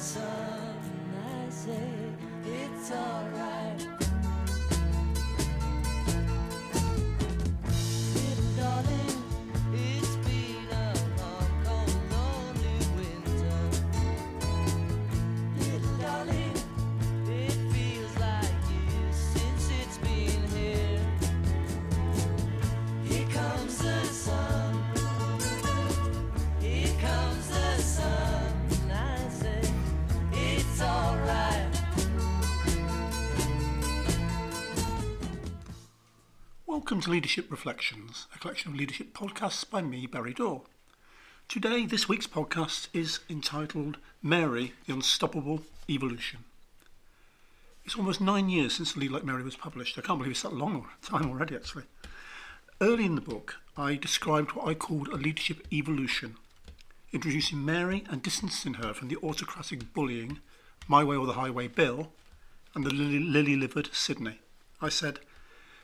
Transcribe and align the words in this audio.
I 0.00 1.50
say 1.50 1.76
it's 2.46 2.90
alright. 2.90 3.19
Welcome 36.90 37.04
to 37.04 37.10
Leadership 37.10 37.52
Reflections, 37.52 38.26
a 38.34 38.38
collection 38.40 38.72
of 38.72 38.76
leadership 38.76 39.14
podcasts 39.14 39.70
by 39.70 39.80
me, 39.80 40.08
Barry 40.08 40.34
Dore. 40.34 40.62
Today, 41.46 41.86
this 41.86 42.08
week's 42.08 42.26
podcast 42.26 42.88
is 42.92 43.20
entitled 43.30 43.98
Mary, 44.24 44.72
the 44.88 44.94
Unstoppable 44.94 45.62
Evolution. 45.88 46.40
It's 47.84 47.94
almost 47.94 48.20
nine 48.20 48.48
years 48.48 48.74
since 48.74 48.96
Lead 48.96 49.12
Like 49.12 49.22
Mary 49.22 49.44
was 49.44 49.54
published. 49.54 49.96
I 49.98 50.00
can't 50.00 50.18
believe 50.18 50.32
it's 50.32 50.42
that 50.42 50.52
long 50.52 50.88
time 51.00 51.30
already, 51.30 51.54
actually. 51.54 51.84
Early 52.80 53.04
in 53.04 53.14
the 53.14 53.20
book, 53.20 53.60
I 53.76 53.94
described 53.94 54.54
what 54.54 54.66
I 54.66 54.74
called 54.74 55.06
a 55.06 55.14
leadership 55.14 55.68
evolution, 55.72 56.38
introducing 57.12 57.64
Mary 57.64 58.02
and 58.10 58.20
distancing 58.20 58.74
her 58.74 58.92
from 58.92 59.06
the 59.06 59.18
autocratic 59.22 59.94
bullying, 59.94 60.40
My 60.88 61.04
Way 61.04 61.14
or 61.14 61.26
the 61.26 61.34
Highway 61.34 61.68
Bill, 61.68 62.10
and 62.74 62.84
the 62.84 62.90
lily 62.92 63.54
livered 63.54 63.90
Sydney. 63.92 64.40
I 64.82 64.88
said, 64.88 65.20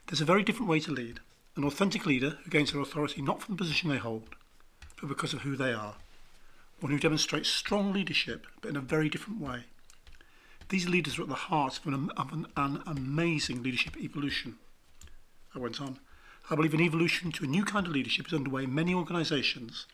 there's 0.07 0.21
a 0.21 0.27
very 0.27 0.43
different 0.43 0.69
way 0.69 0.81
to 0.81 0.93
lead. 0.93 1.21
An 1.57 1.65
authentic 1.65 2.07
leader 2.07 2.39
who 2.45 2.51
gains 2.51 2.73
their 2.73 2.81
authority 2.81 3.23
not 3.23 3.43
from 3.43 3.57
the 3.57 3.59
position 3.59 3.89
they 3.89 3.97
hold, 3.97 4.37
but 5.01 5.09
because 5.09 5.33
of 5.33 5.41
who 5.41 5.57
they 5.57 5.73
are. 5.73 5.95
One 6.81 6.93
who 6.93 6.99
demonstrates 6.99 7.49
strong 7.49 7.93
leadership, 7.93 8.47
but 8.61 8.69
in 8.69 8.77
a 8.77 8.81
very 8.81 9.09
different 9.09 9.41
way. 9.41 9.65
These 10.69 10.89
leaders 10.89 11.19
are 11.19 11.23
at 11.23 11.29
the 11.29 11.35
heart 11.35 11.79
of 11.79 11.87
an, 11.87 12.11
of 12.17 12.33
an, 12.33 12.47
an 12.57 12.83
amazing 12.87 13.63
leadership 13.63 13.97
evolution. 13.97 14.59
I 15.55 15.59
went 15.59 15.81
on. 15.81 15.99
I 16.51 16.55
believe 16.55 16.75
an 16.75 16.81
evolution 16.81 17.33
to 17.33 17.45
a 17.45 17.49
new 17.49 17.65
kind 17.65 17.87
of 17.87 17.93
leadership 17.93 18.27
is 18.29 18.33
underway 18.33 18.65
in 18.65 18.75
many 18.75 18.95
organisations, 18.95 19.87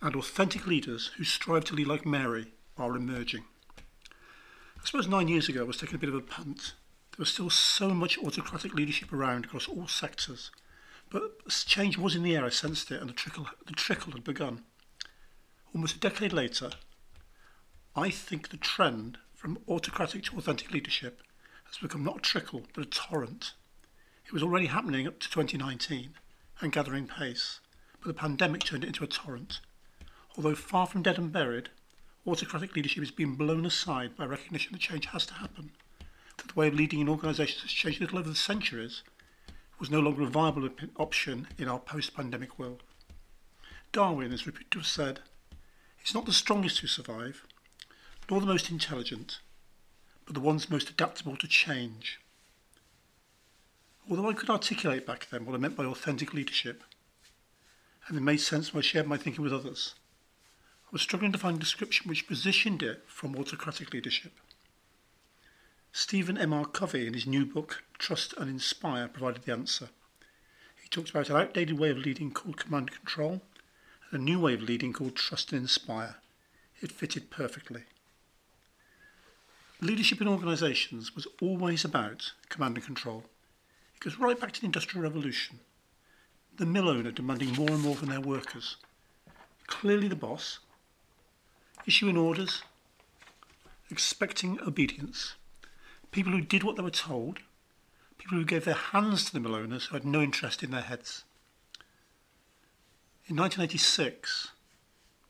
and 0.00 0.14
authentic 0.14 0.66
leaders 0.66 1.10
who 1.16 1.24
strive 1.24 1.64
to 1.66 1.74
lead 1.74 1.86
like 1.86 2.06
Mary 2.06 2.52
are 2.76 2.94
emerging. 2.94 3.44
I 4.08 4.84
suppose 4.84 5.08
nine 5.08 5.28
years 5.28 5.48
ago 5.48 5.60
I 5.62 5.64
was 5.66 5.78
taking 5.78 5.96
a 5.96 5.98
bit 5.98 6.08
of 6.08 6.14
a 6.14 6.20
punt 6.20 6.74
there 7.12 7.18
was 7.18 7.28
still 7.28 7.50
so 7.50 7.90
much 7.90 8.16
autocratic 8.18 8.72
leadership 8.72 9.12
around 9.12 9.44
across 9.44 9.68
all 9.68 9.86
sectors, 9.86 10.50
but 11.10 11.46
change 11.66 11.98
was 11.98 12.16
in 12.16 12.22
the 12.22 12.34
air. 12.34 12.46
I 12.46 12.48
sensed 12.48 12.90
it, 12.90 13.02
and 13.02 13.10
the 13.10 13.14
trickle, 13.14 13.48
the 13.66 13.74
trickle 13.74 14.12
had 14.12 14.24
begun. 14.24 14.64
Almost 15.74 15.96
a 15.96 16.00
decade 16.00 16.32
later, 16.32 16.70
I 17.94 18.08
think 18.08 18.48
the 18.48 18.56
trend 18.56 19.18
from 19.34 19.58
autocratic 19.68 20.24
to 20.24 20.38
authentic 20.38 20.70
leadership 20.70 21.20
has 21.64 21.76
become 21.76 22.02
not 22.02 22.18
a 22.18 22.20
trickle, 22.20 22.62
but 22.72 22.86
a 22.86 22.88
torrent. 22.88 23.52
It 24.24 24.32
was 24.32 24.42
already 24.42 24.66
happening 24.66 25.06
up 25.06 25.20
to 25.20 25.30
2019 25.30 26.14
and 26.62 26.72
gathering 26.72 27.08
pace, 27.08 27.60
but 28.00 28.08
the 28.08 28.14
pandemic 28.14 28.64
turned 28.64 28.84
it 28.84 28.86
into 28.86 29.04
a 29.04 29.08
torrent. 29.08 29.60
Although 30.34 30.54
far 30.54 30.86
from 30.86 31.02
dead 31.02 31.18
and 31.18 31.30
buried, 31.30 31.68
autocratic 32.26 32.74
leadership 32.74 33.02
is 33.02 33.10
being 33.10 33.34
blown 33.34 33.66
aside 33.66 34.16
by 34.16 34.24
recognition 34.24 34.72
that 34.72 34.80
change 34.80 35.06
has 35.06 35.26
to 35.26 35.34
happen 35.34 35.72
that 36.42 36.54
the 36.54 36.60
way 36.60 36.68
of 36.68 36.74
leading 36.74 37.00
an 37.00 37.08
organisation 37.08 37.94
little 38.00 38.18
over 38.18 38.28
the 38.28 38.34
centuries 38.34 39.02
was 39.78 39.90
no 39.90 40.00
longer 40.00 40.22
a 40.22 40.26
viable 40.26 40.64
op- 40.64 40.80
option 40.96 41.48
in 41.58 41.68
our 41.68 41.78
post-pandemic 41.78 42.58
world. 42.58 42.82
Darwin 43.92 44.32
is 44.32 44.46
reputed 44.46 44.70
to 44.72 44.78
have 44.78 44.86
said, 44.86 45.20
It's 46.00 46.14
not 46.14 46.26
the 46.26 46.32
strongest 46.32 46.78
who 46.78 46.86
survive, 46.86 47.46
nor 48.30 48.40
the 48.40 48.46
most 48.46 48.70
intelligent, 48.70 49.40
but 50.24 50.34
the 50.34 50.40
ones 50.40 50.70
most 50.70 50.90
adaptable 50.90 51.36
to 51.36 51.48
change. 51.48 52.20
Although 54.08 54.30
I 54.30 54.34
could 54.34 54.50
articulate 54.50 55.06
back 55.06 55.28
then 55.30 55.44
what 55.44 55.54
I 55.54 55.58
meant 55.58 55.76
by 55.76 55.84
authentic 55.84 56.32
leadership, 56.32 56.82
and 58.08 58.16
it 58.16 58.22
made 58.22 58.40
sense 58.40 58.72
when 58.72 58.80
I 58.80 58.86
shared 58.86 59.06
my 59.06 59.16
thinking 59.16 59.44
with 59.44 59.52
others, 59.52 59.94
I 60.86 60.88
was 60.90 61.02
struggling 61.02 61.32
to 61.32 61.38
find 61.38 61.56
a 61.56 61.60
description 61.60 62.08
which 62.08 62.26
positioned 62.26 62.82
it 62.82 63.04
from 63.06 63.36
autocratic 63.36 63.92
leadership. 63.92 64.32
Stephen 65.94 66.38
M. 66.38 66.54
R. 66.54 66.64
Covey, 66.64 67.06
in 67.06 67.12
his 67.12 67.26
new 67.26 67.44
book, 67.44 67.82
Trust 67.98 68.32
and 68.38 68.48
Inspire, 68.48 69.08
provided 69.08 69.42
the 69.42 69.52
answer. 69.52 69.90
He 70.82 70.88
talks 70.88 71.10
about 71.10 71.28
an 71.28 71.36
outdated 71.36 71.78
way 71.78 71.90
of 71.90 71.98
leading 71.98 72.30
called 72.30 72.56
command 72.56 72.88
and 72.88 72.96
control 72.96 73.42
and 74.10 74.20
a 74.20 74.24
new 74.24 74.40
way 74.40 74.54
of 74.54 74.62
leading 74.62 74.94
called 74.94 75.16
trust 75.16 75.52
and 75.52 75.60
inspire. 75.60 76.16
It 76.80 76.92
fitted 76.92 77.28
perfectly. 77.30 77.82
Leadership 79.82 80.22
in 80.22 80.28
organisations 80.28 81.14
was 81.14 81.26
always 81.42 81.84
about 81.84 82.32
command 82.48 82.78
and 82.78 82.86
control. 82.86 83.24
It 83.94 84.00
goes 84.00 84.18
right 84.18 84.40
back 84.40 84.52
to 84.52 84.60
the 84.62 84.66
Industrial 84.66 85.02
Revolution. 85.02 85.60
The 86.56 86.64
mill 86.64 86.88
owner 86.88 87.10
demanding 87.10 87.52
more 87.52 87.70
and 87.70 87.80
more 87.80 87.96
from 87.96 88.08
their 88.08 88.20
workers. 88.20 88.76
Clearly 89.66 90.08
the 90.08 90.16
boss, 90.16 90.58
issuing 91.86 92.16
orders, 92.16 92.62
expecting 93.90 94.58
obedience 94.62 95.34
people 96.12 96.32
who 96.32 96.40
did 96.40 96.62
what 96.62 96.76
they 96.76 96.82
were 96.82 96.90
told, 96.90 97.40
people 98.18 98.38
who 98.38 98.44
gave 98.44 98.64
their 98.64 98.74
hands 98.74 99.24
to 99.24 99.32
the 99.32 99.40
mill 99.40 99.56
owners 99.56 99.86
who 99.86 99.96
had 99.96 100.04
no 100.04 100.22
interest 100.22 100.62
in 100.62 100.70
their 100.70 100.82
heads. 100.82 101.24
In 103.26 103.36
1986, 103.36 104.52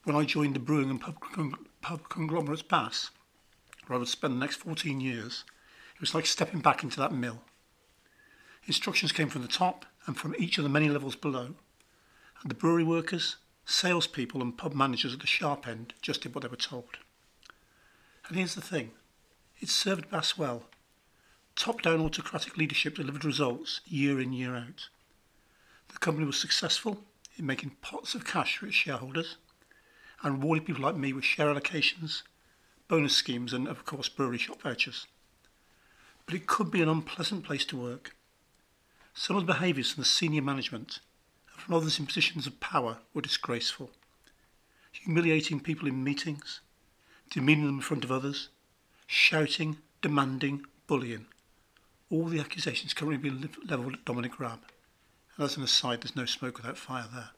when 0.04 0.16
I 0.16 0.24
joined 0.24 0.54
the 0.54 0.60
brewing 0.60 0.90
and 0.90 1.00
pub, 1.00 1.16
pub 1.80 2.08
conglomerates 2.08 2.62
Bass, 2.62 3.10
where 3.86 3.96
I 3.96 3.98
would 3.98 4.08
spend 4.08 4.34
the 4.34 4.40
next 4.40 4.56
14 4.56 5.00
years, 5.00 5.44
it 5.94 6.00
was 6.00 6.14
like 6.14 6.26
stepping 6.26 6.60
back 6.60 6.82
into 6.82 6.98
that 6.98 7.12
mill. 7.12 7.42
Instructions 8.66 9.12
came 9.12 9.28
from 9.28 9.42
the 9.42 9.48
top 9.48 9.86
and 10.06 10.16
from 10.16 10.34
each 10.36 10.58
of 10.58 10.64
the 10.64 10.70
many 10.70 10.88
levels 10.88 11.14
below, 11.16 11.54
and 12.42 12.50
the 12.50 12.54
brewery 12.54 12.84
workers, 12.84 13.36
salespeople, 13.64 14.42
and 14.42 14.58
pub 14.58 14.74
managers 14.74 15.14
at 15.14 15.20
the 15.20 15.26
sharp 15.26 15.68
end 15.68 15.94
just 16.02 16.22
did 16.22 16.34
what 16.34 16.42
they 16.42 16.48
were 16.48 16.56
told. 16.56 16.98
And 18.26 18.36
here's 18.36 18.56
the 18.56 18.60
thing 18.60 18.90
it 19.62 19.68
served 19.68 20.10
Bass 20.10 20.36
well. 20.36 20.64
Top 21.54 21.82
down 21.82 22.00
autocratic 22.00 22.56
leadership 22.56 22.96
delivered 22.96 23.24
results 23.24 23.80
year 23.86 24.20
in, 24.20 24.32
year 24.32 24.56
out. 24.56 24.88
The 25.92 25.98
company 25.98 26.26
was 26.26 26.36
successful 26.36 27.04
in 27.36 27.46
making 27.46 27.76
pots 27.80 28.14
of 28.14 28.24
cash 28.24 28.56
for 28.56 28.66
its 28.66 28.74
shareholders 28.74 29.36
and 30.22 30.40
rewarding 30.40 30.64
people 30.64 30.82
like 30.82 30.96
me 30.96 31.12
with 31.12 31.24
share 31.24 31.46
allocations, 31.46 32.22
bonus 32.88 33.14
schemes, 33.14 33.52
and, 33.52 33.68
of 33.68 33.84
course, 33.84 34.08
brewery 34.08 34.38
shop 34.38 34.62
vouchers. 34.62 35.06
But 36.26 36.34
it 36.34 36.46
could 36.46 36.70
be 36.70 36.82
an 36.82 36.88
unpleasant 36.88 37.44
place 37.44 37.64
to 37.66 37.76
work. 37.76 38.16
Some 39.14 39.36
of 39.36 39.46
the 39.46 39.52
behaviours 39.52 39.92
from 39.92 40.02
the 40.02 40.08
senior 40.08 40.42
management 40.42 41.00
and 41.52 41.60
from 41.60 41.74
others 41.74 41.98
in 41.98 42.06
positions 42.06 42.46
of 42.46 42.60
power 42.60 42.98
were 43.14 43.22
disgraceful. 43.22 43.90
Humiliating 44.92 45.60
people 45.60 45.86
in 45.86 46.02
meetings, 46.02 46.60
demeaning 47.30 47.66
them 47.66 47.76
in 47.76 47.80
front 47.80 48.04
of 48.04 48.12
others, 48.12 48.48
shouting, 49.06 49.78
demanding, 50.00 50.66
bullying. 50.86 51.26
All 52.10 52.26
the 52.26 52.40
accusations 52.40 52.94
currently 52.94 53.18
being 53.18 53.48
levelled 53.66 53.94
at 53.94 54.04
Dominic 54.04 54.38
Raab. 54.38 54.60
And 55.36 55.44
as 55.44 55.56
an 55.56 55.62
aside, 55.62 56.02
there's 56.02 56.16
no 56.16 56.26
smoke 56.26 56.58
without 56.58 56.76
fire 56.76 57.06
there. 57.12 57.30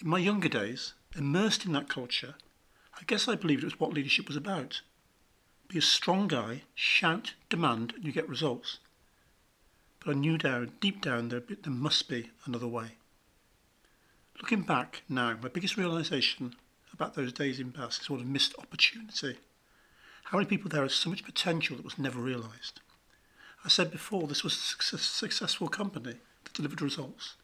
In 0.00 0.08
my 0.08 0.18
younger 0.18 0.48
days, 0.48 0.94
immersed 1.16 1.66
in 1.66 1.72
that 1.72 1.88
culture, 1.88 2.34
I 2.98 3.04
guess 3.06 3.28
I 3.28 3.34
believed 3.34 3.62
it 3.62 3.66
was 3.66 3.80
what 3.80 3.92
leadership 3.92 4.28
was 4.28 4.36
about. 4.36 4.82
Be 5.68 5.78
a 5.78 5.82
strong 5.82 6.28
guy, 6.28 6.62
shout, 6.74 7.34
demand, 7.48 7.92
and 7.94 8.04
you 8.04 8.12
get 8.12 8.28
results. 8.28 8.78
But 9.98 10.12
I 10.12 10.18
knew 10.18 10.38
down, 10.38 10.72
deep 10.80 11.00
down, 11.00 11.28
there, 11.28 11.40
there 11.40 11.72
must 11.72 12.08
be 12.08 12.30
another 12.46 12.66
way. 12.66 12.92
Looking 14.40 14.62
back 14.62 15.02
now, 15.08 15.36
my 15.42 15.48
biggest 15.48 15.76
realisation 15.76 16.54
about 16.92 17.14
those 17.14 17.32
days 17.32 17.60
in 17.60 17.70
Bass 17.70 18.00
is 18.00 18.08
what 18.08 18.20
a 18.20 18.24
missed 18.24 18.54
opportunity. 18.58 19.38
How 20.30 20.38
many 20.38 20.48
people 20.48 20.70
there 20.70 20.88
so 20.88 21.10
much 21.10 21.24
potential 21.24 21.74
that 21.74 21.84
was 21.84 21.98
never 21.98 22.20
realised? 22.20 22.78
I 23.64 23.68
said 23.68 23.90
before, 23.90 24.28
this 24.28 24.44
was 24.44 24.52
a 24.52 24.58
success, 24.58 25.02
successful 25.02 25.66
company 25.66 26.14
that 26.44 26.52
delivered 26.52 26.80
results. 26.80 27.34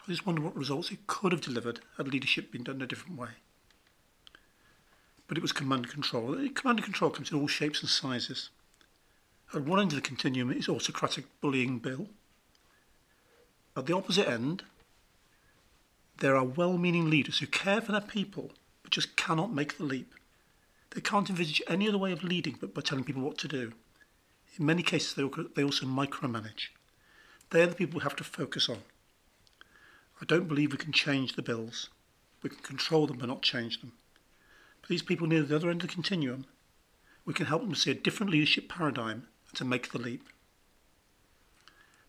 I 0.00 0.10
just 0.10 0.24
wonder 0.24 0.40
what 0.40 0.56
results 0.56 0.90
it 0.90 1.06
could 1.06 1.32
have 1.32 1.42
delivered 1.42 1.80
had 1.98 2.08
leadership 2.08 2.50
been 2.50 2.64
done 2.64 2.76
in 2.76 2.82
a 2.82 2.86
different 2.86 3.18
way. 3.18 3.28
But 5.28 5.36
it 5.36 5.42
was 5.42 5.52
command 5.52 5.84
and 5.84 5.92
control. 5.92 6.34
Command 6.54 6.78
and 6.78 6.84
control 6.84 7.10
comes 7.10 7.30
in 7.30 7.38
all 7.38 7.46
shapes 7.46 7.82
and 7.82 7.90
sizes. 7.90 8.48
At 9.54 9.64
one 9.64 9.78
end 9.78 9.92
of 9.92 9.96
the 9.96 10.00
continuum 10.00 10.50
is 10.50 10.66
autocratic 10.66 11.26
bullying 11.42 11.78
Bill. 11.78 12.08
At 13.76 13.84
the 13.84 13.94
opposite 13.94 14.26
end, 14.26 14.62
There 16.18 16.36
are 16.36 16.44
well 16.44 16.78
meaning 16.78 17.10
leaders 17.10 17.40
who 17.40 17.46
care 17.46 17.82
for 17.82 17.92
their 17.92 18.00
people 18.00 18.52
but 18.82 18.92
just 18.92 19.14
cannot 19.14 19.52
make 19.52 19.76
the 19.76 19.84
leap. 19.84 20.14
They 20.94 21.00
can't 21.00 21.28
envisage 21.28 21.60
any 21.66 21.88
other 21.88 21.98
way 21.98 22.12
of 22.12 22.22
leading 22.22 22.56
but 22.60 22.72
by 22.72 22.80
telling 22.80 23.04
people 23.04 23.22
what 23.22 23.38
to 23.38 23.48
do. 23.48 23.72
In 24.58 24.66
many 24.66 24.82
cases, 24.82 25.14
they 25.14 25.22
also 25.64 25.86
micromanage. 25.86 26.68
They 27.50 27.62
are 27.62 27.66
the 27.66 27.74
people 27.74 27.98
we 27.98 28.04
have 28.04 28.16
to 28.16 28.24
focus 28.24 28.68
on. 28.68 28.78
I 30.20 30.24
don't 30.24 30.48
believe 30.48 30.70
we 30.70 30.78
can 30.78 30.92
change 30.92 31.34
the 31.34 31.42
bills. 31.42 31.90
We 32.42 32.50
can 32.50 32.60
control 32.60 33.06
them 33.06 33.18
but 33.18 33.28
not 33.28 33.42
change 33.42 33.80
them. 33.80 33.92
But 34.80 34.88
these 34.88 35.02
people 35.02 35.26
near 35.26 35.42
the 35.42 35.56
other 35.56 35.68
end 35.70 35.82
of 35.82 35.88
the 35.88 35.94
continuum, 35.94 36.46
we 37.24 37.34
can 37.34 37.46
help 37.46 37.62
them 37.62 37.74
see 37.74 37.90
a 37.90 37.94
different 37.94 38.30
leadership 38.30 38.68
paradigm 38.68 39.26
and 39.48 39.56
to 39.56 39.64
make 39.64 39.90
the 39.90 39.98
leap. 39.98 40.28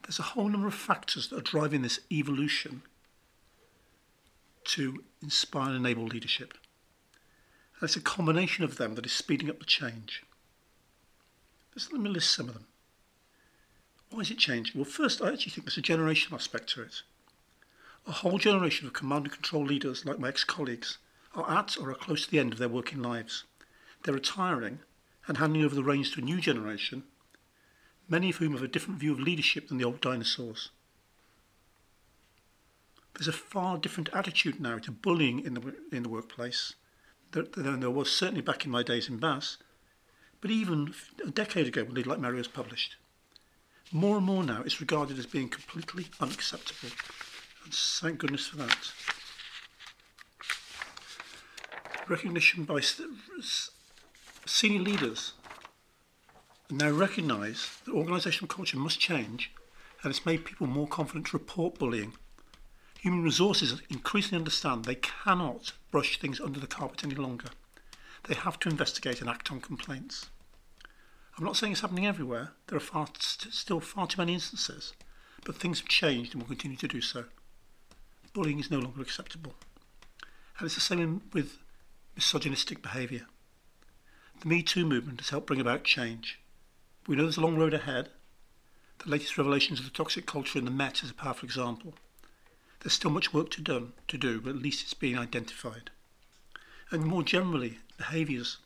There's 0.03 0.19
a 0.19 0.23
whole 0.23 0.49
number 0.49 0.67
of 0.67 0.75
factors 0.75 1.29
that 1.29 1.37
are 1.37 1.41
driving 1.41 1.81
this 1.81 2.01
evolution 2.11 2.83
to 4.65 5.03
inspire 5.23 5.69
and 5.69 5.77
enable 5.77 6.05
leadership. 6.05 6.53
And 7.79 7.87
it's 7.87 7.95
a 7.95 8.01
combination 8.01 8.63
of 8.63 8.77
them 8.77 8.95
that 8.95 9.05
is 9.05 9.11
speeding 9.11 9.49
up 9.49 9.59
the 9.59 9.65
change. 9.65 10.23
Let's 11.75 11.91
let 11.91 12.01
me 12.01 12.09
list 12.09 12.31
some 12.31 12.47
of 12.47 12.53
them. 12.53 12.67
Why 14.09 14.21
is 14.21 14.31
it 14.31 14.37
changing? 14.37 14.79
Well, 14.79 14.89
first, 14.89 15.21
I 15.21 15.33
actually 15.33 15.51
think 15.51 15.65
there's 15.65 15.77
a 15.77 15.81
generational 15.81 16.35
aspect 16.35 16.69
to 16.69 16.83
it. 16.83 17.01
A 18.07 18.11
whole 18.11 18.37
generation 18.37 18.87
of 18.87 18.93
command 18.93 19.25
and 19.25 19.33
control 19.33 19.65
leaders, 19.65 20.05
like 20.05 20.19
my 20.19 20.29
ex 20.29 20.43
colleagues, 20.43 20.99
are 21.33 21.49
at 21.49 21.75
or 21.77 21.91
are 21.91 21.95
close 21.95 22.25
to 22.25 22.31
the 22.31 22.39
end 22.39 22.53
of 22.53 22.59
their 22.59 22.69
working 22.69 23.01
lives. 23.01 23.43
They're 24.03 24.13
retiring 24.13 24.79
and 25.27 25.37
handing 25.37 25.65
over 25.65 25.75
the 25.75 25.83
reins 25.83 26.11
to 26.11 26.21
a 26.21 26.23
new 26.23 26.39
generation, 26.39 27.03
many 28.07 28.29
of 28.29 28.37
whom 28.37 28.53
have 28.53 28.63
a 28.63 28.69
different 28.69 28.99
view 28.99 29.11
of 29.11 29.19
leadership 29.19 29.67
than 29.67 29.79
the 29.79 29.83
old 29.83 29.99
dinosaurs. 29.99 30.69
There's 33.15 33.27
a 33.27 33.33
far 33.33 33.77
different 33.77 34.09
attitude 34.13 34.61
now 34.61 34.77
to 34.79 34.91
bullying 34.91 35.43
in 35.43 35.55
the, 35.55 35.75
in 35.91 36.03
the 36.03 36.09
workplace 36.09 36.75
than 37.43 37.79
there 37.79 37.91
was 37.91 38.11
certainly 38.11 38.41
back 38.41 38.65
in 38.65 38.71
my 38.71 38.83
days 38.83 39.09
in 39.09 39.17
Bass, 39.17 39.57
but 40.41 40.51
even 40.51 40.93
a 41.25 41.31
decade 41.31 41.67
ago 41.67 41.83
when 41.83 41.95
Lead 41.95 42.07
Like 42.07 42.19
Mary 42.19 42.37
was 42.37 42.47
published. 42.47 42.95
More 43.91 44.17
and 44.17 44.25
more 44.25 44.43
now 44.43 44.61
it's 44.63 44.79
regarded 44.79 45.19
as 45.19 45.25
being 45.25 45.49
completely 45.49 46.07
unacceptable. 46.19 46.95
And 47.63 47.73
thank 47.73 48.19
goodness 48.19 48.47
for 48.47 48.57
that. 48.57 48.91
Recognition 52.07 52.65
by 52.65 52.81
senior 54.45 54.81
leaders 54.81 55.33
now 56.69 56.89
recognise 56.89 57.69
that 57.85 57.93
organisational 57.93 58.49
culture 58.49 58.77
must 58.77 58.99
change 58.99 59.51
and 60.03 60.11
it's 60.11 60.25
made 60.25 60.45
people 60.45 60.67
more 60.67 60.87
confident 60.87 61.27
to 61.27 61.37
report 61.37 61.79
bullying. 61.79 62.13
Human 63.05 63.21
resources 63.21 63.83
increasingly 63.87 64.39
understand 64.39 64.83
they 64.83 64.95
cannot 64.95 65.73
brush 65.91 66.19
things 66.19 66.41
under 66.41 66.59
the 66.59 66.65
carpet 66.65 67.03
any 67.03 67.13
longer. 67.13 67.49
They 68.23 68.33
have 68.33 68.57
to 68.61 68.69
investigate 68.69 69.21
and 69.21 69.29
act 69.29 69.51
on 69.51 69.61
complaints. 69.61 70.25
I'm 71.37 71.45
not 71.45 71.55
saying 71.55 71.73
it's 71.73 71.81
happening 71.81 72.07
everywhere. 72.07 72.53
There 72.65 72.77
are 72.77 72.79
far, 72.79 73.05
st- 73.19 73.53
still 73.53 73.79
far 73.79 74.07
too 74.07 74.19
many 74.19 74.33
instances, 74.33 74.93
but 75.43 75.55
things 75.55 75.81
have 75.81 75.87
changed 75.87 76.33
and 76.33 76.41
will 76.41 76.47
continue 76.47 76.77
to 76.77 76.87
do 76.87 76.99
so. 76.99 77.25
Bullying 78.33 78.59
is 78.59 78.71
no 78.71 78.79
longer 78.79 79.03
acceptable. 79.03 79.53
And 80.57 80.65
it's 80.65 80.73
the 80.73 80.81
same 80.81 81.21
with 81.31 81.59
misogynistic 82.15 82.81
behaviour. 82.81 83.27
The 84.39 84.47
Me 84.47 84.63
Too 84.63 84.83
movement 84.83 85.19
has 85.19 85.29
helped 85.29 85.45
bring 85.45 85.61
about 85.61 85.83
change. 85.83 86.39
We 87.05 87.15
know 87.15 87.21
there's 87.21 87.37
a 87.37 87.41
long 87.41 87.55
road 87.55 87.75
ahead. 87.75 88.09
The 89.03 89.11
latest 89.11 89.37
revelations 89.37 89.77
of 89.77 89.85
the 89.85 89.91
toxic 89.91 90.25
culture 90.25 90.57
in 90.57 90.65
the 90.65 90.71
Met 90.71 91.03
is 91.03 91.11
a 91.11 91.13
powerful 91.13 91.45
example. 91.45 91.93
There's 92.85 92.93
still 92.93 93.09
much 93.09 93.33
work 93.33 93.49
to, 93.49 93.61
done, 93.61 93.93
to 94.09 94.15
do, 94.15 94.39
but 94.39 94.51
at 94.51 94.61
least 94.61 94.83
it's 94.83 94.93
being 94.93 95.17
identified. 95.17 95.89
And 96.91 97.03
more 97.03 97.23
generally, 97.23 97.79
behaviours. 97.97 98.57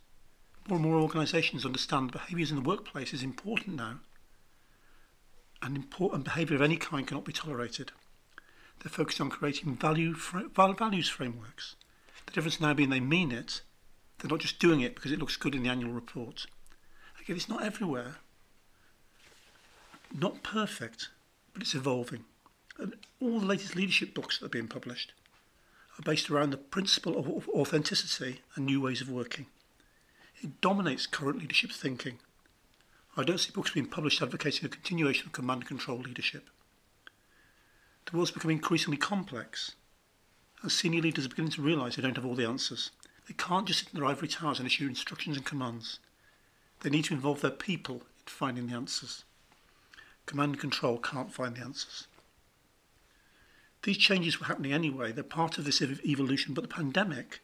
More 0.68 0.76
and 0.76 0.86
more 0.86 1.00
organisations 1.00 1.66
understand 1.66 2.12
behaviours 2.12 2.52
in 2.52 2.58
the 2.58 2.62
workplace 2.62 3.14
is 3.14 3.24
important 3.24 3.78
now, 3.78 4.02
and 5.62 5.78
important 5.78 6.26
behaviour 6.26 6.58
of 6.58 6.62
any 6.62 6.76
kind 6.76 7.08
cannot 7.08 7.24
be 7.24 7.32
tolerated. 7.32 7.94
They're 8.84 8.92
focused 8.92 9.22
on 9.22 9.30
creating 9.30 9.78
value 9.78 10.14
fra- 10.16 10.50
values 10.50 11.08
frameworks. 11.08 11.78
The 12.26 12.34
difference 12.34 12.60
now 12.60 12.74
being 12.74 12.90
they 12.90 13.00
mean 13.00 13.32
it, 13.32 13.62
they're 14.18 14.30
not 14.30 14.42
just 14.42 14.60
doing 14.60 14.82
it 14.82 14.96
because 14.96 15.14
it 15.14 15.20
looks 15.20 15.38
good 15.38 15.56
in 15.56 15.64
the 15.64 15.70
annual 15.70 15.94
report. 15.94 16.46
Again, 17.22 17.38
it's 17.38 17.48
not 17.48 17.64
everywhere, 17.64 18.18
not 20.14 20.44
perfect, 20.44 21.08
but 21.54 21.62
it's 21.62 21.74
evolving. 21.74 22.26
And 22.80 22.96
all 23.20 23.40
the 23.40 23.46
latest 23.46 23.76
leadership 23.76 24.14
books 24.14 24.40
that 24.40 24.46
are 24.46 24.50
being 24.50 24.68
published 24.68 25.12
are 25.98 26.04
based 26.04 26.30
around 26.30 26.52
the 26.52 26.58
principle 26.58 27.18
of 27.18 27.50
authenticity 27.50 28.42
and 28.56 28.66
new 28.66 28.80
ways 28.82 29.02
of 29.02 29.10
working. 29.10 29.48
It 30.42 30.62
dominates 30.62 31.06
current 31.06 31.40
leadership 31.40 31.72
thinking. 31.72 32.20
I 33.18 33.24
don't 33.26 33.40
see 33.40 33.52
books 33.52 33.72
being 33.72 33.88
published 33.88 34.22
advocating 34.22 34.66
a 34.66 34.70
continuation 34.70 35.28
of 35.28 35.34
command 35.34 35.62
and 35.62 35.68
control 35.68 36.00
leadership. 36.00 36.50
The 38.06 38.16
world's 38.16 38.32
becoming 38.32 38.58
increasingly 38.58 38.98
complex, 38.98 39.76
and 40.62 40.72
senior 40.72 41.02
leaders 41.02 41.26
are 41.26 41.30
beginning 41.30 41.52
to 41.52 41.62
realise 41.62 41.98
they 41.98 42.02
don't 42.02 42.16
have 42.16 42.26
all 42.26 42.36
the 42.36 42.48
answers. 42.48 42.92
They 43.28 43.34
can't 43.34 43.68
just 43.68 43.80
sit 43.80 43.94
in 43.94 44.00
their 44.00 44.10
ivory 44.10 44.30
towers 44.30 44.60
and 44.60 44.66
issue 44.66 44.88
instructions 44.88 45.36
and 45.36 45.46
commands. 45.46 46.00
They 46.80 46.90
need 46.90 47.06
to 47.06 47.14
involve 47.14 47.42
their 47.42 47.52
people 47.52 47.96
in 47.96 48.26
finding 48.26 48.68
the 48.68 48.76
answers. 48.76 49.26
Command 50.26 50.54
and 50.54 50.62
control 50.62 50.98
can't 50.98 51.34
find 51.34 51.56
the 51.56 51.62
answers. 51.62 52.08
These 53.84 53.98
changes 53.98 54.40
were 54.40 54.48
happening 54.48 54.74
anyway. 54.74 55.12
They're 55.12 55.24
part 55.24 55.58
of 55.58 55.66
this 55.66 55.82
ev- 55.82 56.02
evolution, 56.06 56.54
but 56.54 56.62
the 56.62 56.68
pandemic, 56.68 57.40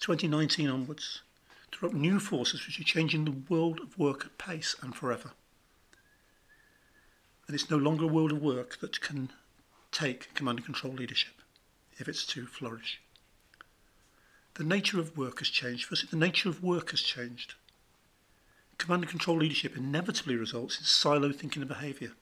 2019 0.00 0.68
onwards, 0.68 1.22
threw 1.70 1.88
up 1.88 1.94
new 1.94 2.18
forces 2.18 2.66
which 2.66 2.80
are 2.80 2.84
changing 2.84 3.24
the 3.24 3.42
world 3.48 3.80
of 3.80 3.98
work 3.98 4.24
at 4.24 4.38
pace 4.38 4.74
and 4.82 4.94
forever. 4.94 5.32
And 7.46 7.54
it's 7.54 7.70
no 7.70 7.76
longer 7.76 8.04
a 8.04 8.08
world 8.08 8.32
of 8.32 8.42
work 8.42 8.78
that 8.80 9.00
can 9.00 9.30
take 9.92 10.34
command 10.34 10.58
and 10.58 10.64
control 10.64 10.92
leadership 10.92 11.34
if 11.98 12.08
it's 12.08 12.26
to 12.26 12.46
flourish. 12.46 13.00
The 14.54 14.64
nature 14.64 14.98
of 14.98 15.16
work 15.16 15.38
has 15.38 15.48
changed. 15.48 15.84
Firstly, 15.84 16.08
the 16.10 16.16
nature 16.16 16.48
of 16.48 16.62
work 16.62 16.90
has 16.90 17.02
changed. 17.02 17.54
Command 18.78 19.02
and 19.02 19.10
control 19.10 19.36
leadership 19.36 19.76
inevitably 19.76 20.36
results 20.36 20.78
in 20.78 20.84
silo 20.84 21.30
thinking 21.30 21.62
and 21.62 21.68
behaviour. 21.68 22.12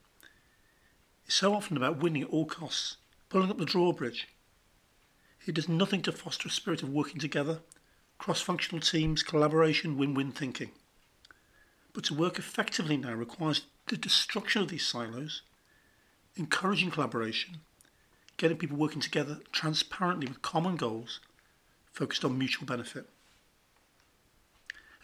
It's 1.26 1.35
so 1.35 1.54
often 1.54 1.76
about 1.76 1.99
winning 1.99 2.23
at 2.23 2.28
all 2.28 2.45
costs, 2.45 2.97
pulling 3.35 3.50
up 3.50 3.59
the 3.59 3.64
drawbridge. 3.64 4.29
It 5.45 5.57
does 5.57 5.69
nothing 5.69 6.03
to 6.03 6.12
foster 6.12 6.47
a 6.47 6.53
spirit 6.53 6.85
of 6.85 6.88
working 6.88 7.19
together, 7.19 7.62
cross 8.17 8.41
functional 8.41 8.81
teams, 8.81 9.25
collaboration, 9.25 9.99
win 9.99 10.14
win 10.14 10.31
thinking. 10.31 10.71
But 11.93 12.05
to 12.05 12.14
work 12.14 12.38
effectively 12.38 12.97
now 12.97 13.12
requires 13.12 13.62
the 13.88 13.97
destruction 13.97 14.62
of 14.62 14.69
these 14.69 14.87
silos, 14.87 15.43
encouraging 16.37 16.93
collaboration, 16.93 17.57
getting 18.37 18.57
people 18.57 18.76
working 18.76 19.00
together 19.00 19.41
transparently 19.50 20.29
with 20.29 20.41
common 20.41 20.76
goals 20.76 21.19
focused 21.91 22.25
on 22.25 22.38
mutual 22.38 22.67
benefit. 22.67 23.09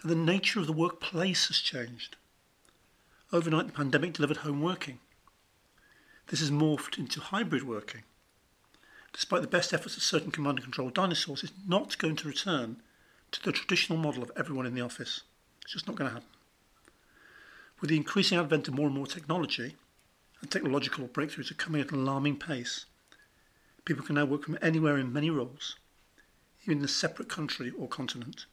And 0.03 0.11
the 0.13 0.15
nature 0.15 0.61
of 0.61 0.69
the 0.69 0.73
workplace 0.73 1.49
has 1.49 1.59
changed. 1.59 2.15
Overnight, 3.33 3.67
the 3.67 3.73
pandemic 3.73 4.13
delivered 4.13 4.37
home 4.37 4.63
working. 4.63 5.01
This 6.29 6.39
has 6.39 6.53
morphed 6.53 6.97
into 6.97 7.19
hybrid 7.19 7.65
working. 7.65 8.03
Despite 9.13 9.43
the 9.43 9.49
best 9.49 9.73
efforts 9.73 9.97
of 9.97 10.03
certain 10.03 10.31
command 10.31 10.59
and 10.59 10.65
control 10.65 10.91
dinosaurs, 10.91 11.43
it's 11.43 11.53
not 11.67 11.99
going 11.99 12.17
to 12.17 12.29
return 12.29 12.83
to 13.33 13.43
the 13.43 13.53
traditional 13.53 13.99
model 13.99 14.23
of 14.23 14.33
everyone 14.37 14.67
in 14.67 14.75
the 14.75 14.81
office. 14.81 15.23
It's 15.63 15.73
just 15.73 15.87
not 15.87 15.97
going 15.97 16.09
to 16.09 16.15
happen. 16.15 16.29
With 17.81 17.91
the 17.91 17.97
increasing 17.97 18.39
advent 18.39 18.69
of 18.69 18.75
more 18.75 18.87
and 18.87 18.95
more 18.95 19.07
technology, 19.07 19.77
and 20.41 20.51
technological 20.51 21.09
breakthroughs 21.09 21.51
are 21.51 21.55
coming 21.55 21.81
at 21.81 21.91
an 21.91 21.99
alarming 21.99 22.39
pace, 22.39 22.87
people 23.85 24.05
can 24.05 24.15
now 24.15 24.25
work 24.25 24.45
from 24.45 24.59
anywhere 24.63 24.97
in 24.97 25.13
many 25.13 25.31
roles, 25.31 25.77
even 26.65 26.79
in 26.79 26.85
a 26.85 26.89
separate 26.89 27.29
country 27.29 27.71
or 27.71 27.89
continent. 27.89 28.47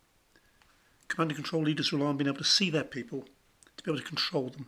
Command 1.08 1.32
and 1.32 1.38
control 1.38 1.64
leaders 1.64 1.94
rely 1.94 2.08
on 2.08 2.18
being 2.18 2.28
able 2.28 2.38
to 2.38 2.44
see 2.44 2.70
their 2.70 2.84
people, 2.84 3.26
to 3.78 3.84
be 3.84 3.92
able 3.92 4.00
to 4.00 4.08
control 4.08 4.50
them. 4.50 4.68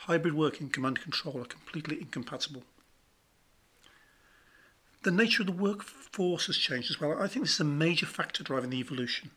Hybrid 0.00 0.34
working, 0.34 0.68
command 0.68 0.98
and 0.98 1.04
control 1.04 1.42
are 1.42 1.46
completely 1.46 2.00
incompatible. 2.00 2.64
The 5.06 5.12
nature 5.12 5.42
of 5.42 5.46
the 5.46 5.52
workforce 5.52 6.48
has 6.48 6.56
changed 6.56 6.90
as 6.90 7.00
well. 7.00 7.22
I 7.22 7.28
think 7.28 7.44
this 7.44 7.54
is 7.54 7.60
a 7.60 7.64
major 7.64 8.06
factor 8.06 8.42
driving 8.42 8.70
the 8.70 8.80
evolution. 8.80 9.30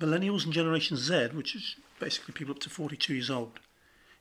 Millennials 0.00 0.42
and 0.42 0.52
Generation 0.52 0.96
Z, 0.96 1.28
which 1.32 1.54
is 1.54 1.76
basically 2.00 2.34
people 2.34 2.56
up 2.56 2.60
to 2.62 2.68
42 2.68 3.14
years 3.14 3.30
old, 3.30 3.60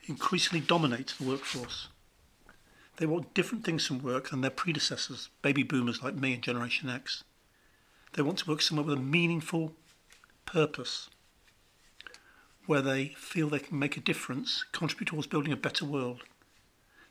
increasingly 0.06 0.64
dominate 0.64 1.16
the 1.18 1.28
workforce. 1.28 1.88
They 2.98 3.08
want 3.08 3.34
different 3.34 3.66
things 3.66 3.88
from 3.88 4.04
work 4.04 4.30
than 4.30 4.42
their 4.42 4.52
predecessors, 4.52 5.30
baby 5.42 5.64
boomers 5.64 6.04
like 6.04 6.14
me 6.14 6.36
and 6.36 6.44
Generation 6.44 6.88
X. 6.88 7.24
They 8.14 8.22
want 8.22 8.38
to 8.38 8.48
work 8.48 8.62
somewhere 8.62 8.86
with 8.86 9.00
a 9.00 9.02
meaningful 9.02 9.74
purpose, 10.46 11.10
where 12.68 12.84
they 12.84 13.08
feel 13.18 13.50
they 13.50 13.58
can 13.58 13.80
make 13.80 13.98
a 13.98 14.02
difference, 14.02 14.66
contribute 14.72 15.08
towards 15.08 15.26
building 15.26 15.52
a 15.52 15.58
better 15.58 15.84
world. 15.84 16.22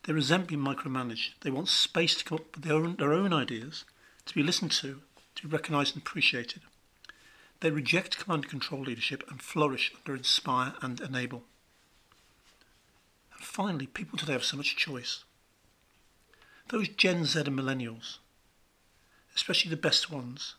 They 0.07 0.13
resent 0.13 0.47
being 0.47 0.61
micromanaged. 0.61 1.31
They 1.41 1.51
want 1.51 1.69
space 1.69 2.15
to 2.15 2.25
come 2.25 2.39
up 2.39 2.55
with 2.55 2.65
their 2.65 2.77
own, 2.77 2.97
their 2.97 3.13
own 3.13 3.33
ideas, 3.33 3.85
to 4.27 4.35
be 4.35 4.43
listened 4.43 4.71
to, 4.73 5.03
to 5.35 5.43
be 5.43 5.53
recognised 5.53 5.97
and 5.97 6.03
appreciated. 6.03 6.63
They 7.61 7.71
reject 7.71 8.19
command 8.19 8.45
and 8.45 8.51
control 8.51 8.83
leadership 8.83 9.25
and 9.29 9.43
flourish 9.43 9.93
under 9.97 10.15
inspire 10.15 10.75
and 10.81 11.01
enable. 11.01 11.43
And 13.35 13.45
finally, 13.45 13.87
people 13.87 14.17
today 14.17 14.35
have 14.35 14.45
so 14.45 14.57
much 14.57 14.77
choice. 14.77 15.25
Those 16.69 16.89
Gen 16.89 17.25
Z 17.25 17.41
and 17.41 17.59
millennials, 17.59 18.19
especially 19.35 19.71
the 19.71 19.77
best 19.77 20.11
ones, 20.11 20.55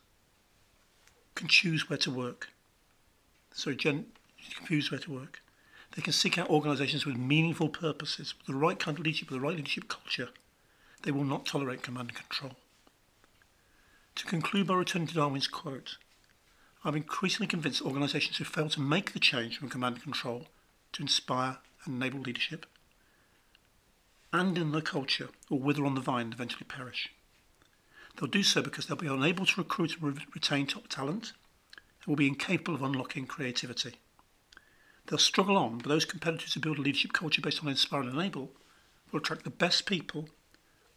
can 1.35 1.47
choose 1.47 1.89
where 1.89 1.97
to 1.99 2.11
work. 2.11 2.49
Sorry, 3.53 3.75
Gen, 3.75 4.07
choose 4.67 4.91
where 4.91 4.99
to 4.99 5.11
work. 5.11 5.41
They 5.97 6.03
can 6.03 6.13
seek 6.13 6.37
out 6.37 6.51
organisations 6.51 7.07
with 7.07 7.17
meaningful 7.17 7.69
purposes, 7.69 8.35
with 8.37 8.45
the 8.45 8.53
right 8.53 8.77
kind 8.77 8.99
of 8.99 9.03
leadership, 9.03 9.31
with 9.31 9.39
the 9.39 9.45
right 9.45 9.55
leadership 9.57 9.87
culture. 9.87 10.29
They 11.01 11.09
will 11.09 11.23
not 11.23 11.47
tolerate 11.47 11.81
command 11.81 12.09
and 12.09 12.17
control. 12.19 12.51
To 14.13 14.25
conclude 14.27 14.67
by 14.67 14.75
returning 14.75 15.07
to 15.07 15.15
Darwin's 15.15 15.47
quote, 15.47 15.97
I'm 16.85 16.95
increasingly 16.95 17.47
convinced 17.47 17.81
organisations 17.81 18.37
who 18.37 18.43
fail 18.43 18.69
to 18.69 18.79
make 18.79 19.13
the 19.13 19.19
change 19.19 19.57
from 19.57 19.69
command 19.69 19.95
and 19.95 20.03
control 20.03 20.45
to 20.93 21.01
inspire 21.01 21.57
and 21.83 21.95
enable 21.95 22.19
leadership 22.19 22.67
and 24.31 24.55
in 24.55 24.73
their 24.73 24.81
culture 24.81 25.29
will 25.49 25.59
wither 25.59 25.83
on 25.83 25.95
the 25.95 26.01
vine 26.01 26.25
and 26.25 26.33
eventually 26.33 26.65
perish. 26.65 27.09
They'll 28.15 28.29
do 28.29 28.43
so 28.43 28.61
because 28.61 28.85
they'll 28.85 28.97
be 28.97 29.07
unable 29.07 29.47
to 29.47 29.61
recruit 29.61 29.95
and 29.95 30.15
re- 30.15 30.25
retain 30.35 30.67
top 30.67 30.89
talent 30.89 31.33
and 31.75 32.07
will 32.07 32.15
be 32.15 32.27
incapable 32.27 32.75
of 32.75 32.83
unlocking 32.83 33.25
creativity. 33.25 33.95
They'll 35.07 35.17
struggle 35.17 35.57
on, 35.57 35.77
but 35.79 35.87
those 35.87 36.05
competitors 36.05 36.53
who 36.53 36.59
build 36.59 36.77
a 36.77 36.81
leadership 36.81 37.13
culture 37.13 37.41
based 37.41 37.61
on 37.63 37.69
inspire 37.69 38.01
and 38.01 38.13
enable 38.13 38.51
will 39.11 39.19
attract 39.19 39.45
the 39.45 39.49
best 39.49 39.85
people, 39.85 40.29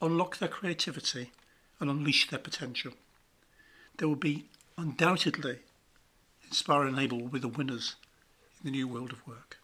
unlock 0.02 0.38
their 0.38 0.48
creativity, 0.48 1.30
and 1.78 1.88
unleash 1.88 2.28
their 2.28 2.38
potential. 2.38 2.92
There 3.96 4.08
will 4.08 4.16
be 4.16 4.46
undoubtedly 4.76 5.60
inspire 6.44 6.82
and 6.82 6.96
enable 6.96 7.20
will 7.20 7.28
be 7.28 7.38
the 7.38 7.48
winners 7.48 7.94
in 8.58 8.70
the 8.70 8.76
new 8.76 8.88
world 8.88 9.12
of 9.12 9.26
work. 9.26 9.58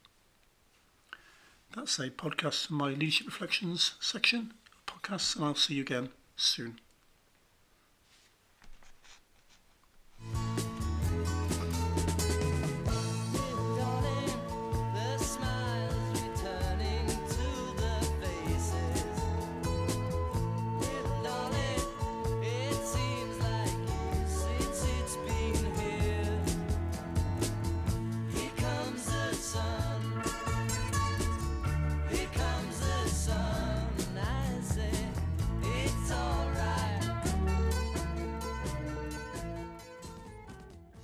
That's 1.75 1.99
a 1.99 2.11
podcast 2.11 2.69
from 2.69 2.76
my 2.76 2.91
leadership 2.91 3.26
reflections 3.26 3.95
section 4.00 4.55
of 4.73 4.87
podcasts, 4.87 5.35
and 5.35 5.45
I'll 5.45 5.57
see 5.57 5.75
you 5.75 5.83
again 5.83 6.11
soon. 6.37 6.81